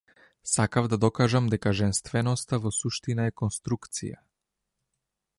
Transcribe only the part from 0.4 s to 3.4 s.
Сакав да докажам дека женственоста во суштина е